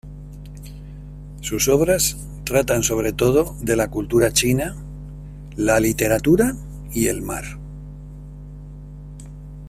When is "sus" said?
1.41-1.67